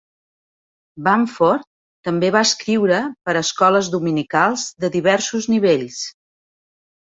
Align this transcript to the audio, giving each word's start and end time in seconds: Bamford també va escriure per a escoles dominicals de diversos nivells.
Bamford 1.07 1.65
també 2.09 2.33
va 2.37 2.41
escriure 2.49 3.03
per 3.29 3.37
a 3.37 3.37
escoles 3.45 3.93
dominicals 3.99 4.67
de 4.85 4.93
diversos 4.99 5.53
nivells. 5.57 6.03